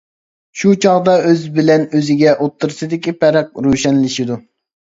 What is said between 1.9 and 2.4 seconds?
ئۆزگە